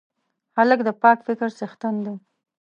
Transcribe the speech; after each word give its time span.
هلک 0.57 0.79
د 0.87 0.89
پاک 1.01 1.17
فکر 1.27 1.49
څښتن 1.57 1.95
دی. 2.05 2.15